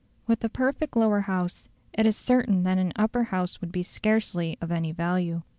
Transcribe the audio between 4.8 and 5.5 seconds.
value.